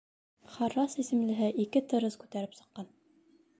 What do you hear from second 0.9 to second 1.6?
исемлеһе